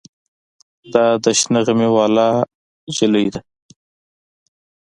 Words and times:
دا 0.93 1.05
د 1.23 1.25
شنه 1.39 1.59
غمي 1.65 1.89
واله 1.91 2.27
جلکۍ 2.95 3.27
ده. 3.33 3.41